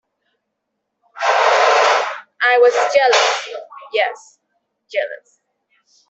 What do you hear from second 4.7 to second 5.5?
jealous.